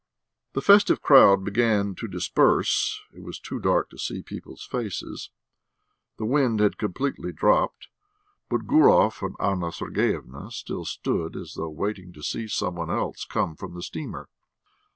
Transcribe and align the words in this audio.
The 0.53 0.63
festive 0.63 1.03
crowd 1.03 1.45
began 1.45 1.93
to 1.93 2.07
disperse; 2.07 3.01
it 3.13 3.21
was 3.21 3.37
too 3.39 3.59
dark 3.59 3.91
to 3.91 3.99
see 3.99 4.23
people's 4.23 4.65
faces. 4.65 5.29
The 6.17 6.25
wind 6.25 6.59
had 6.59 6.79
completely 6.79 7.31
dropped, 7.31 7.87
but 8.49 8.65
Gurov 8.65 9.21
and 9.21 9.35
Anna 9.39 9.71
Sergeyevna 9.71 10.49
still 10.49 10.85
stood 10.85 11.35
as 11.35 11.53
though 11.53 11.69
waiting 11.69 12.13
to 12.13 12.23
see 12.23 12.47
some 12.47 12.73
one 12.77 12.89
else 12.89 13.25
come 13.25 13.55
from 13.55 13.75
the 13.75 13.83
steamer. 13.83 14.27